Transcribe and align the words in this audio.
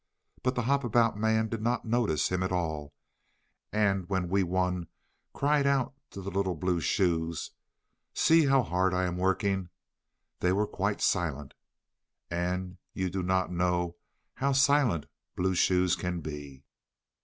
But 0.41 0.55
the 0.55 0.63
Hop 0.63 0.83
about 0.83 1.15
Man 1.15 1.47
did 1.47 1.61
not 1.61 1.85
notice 1.85 2.29
him 2.31 2.41
at 2.41 2.51
all, 2.51 2.95
and 3.71 4.09
when 4.09 4.29
Wee 4.29 4.41
Wun 4.41 4.87
cried 5.31 5.67
out 5.67 5.93
to 6.09 6.23
the 6.23 6.31
little 6.31 6.55
blue 6.55 6.79
shoes: 6.79 7.51
"See 8.11 8.45
how 8.47 8.63
hard 8.63 8.95
I 8.95 9.03
am 9.03 9.15
working," 9.17 9.69
they 10.39 10.51
were 10.53 10.65
quite 10.65 11.01
silent. 11.01 11.53
And 12.31 12.77
you 12.95 13.11
do 13.11 13.21
not 13.21 13.51
know 13.51 13.97
how 14.33 14.53
silent 14.53 15.05
blue 15.35 15.53
shoes 15.53 15.95
can 15.95 16.19
be. 16.21 16.63